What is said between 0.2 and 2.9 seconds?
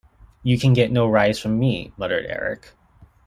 "You can get no rise from me," muttered Eric.